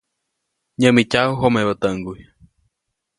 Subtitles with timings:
[0.79, 2.19] Nyämityaju jomebä täʼŋguy.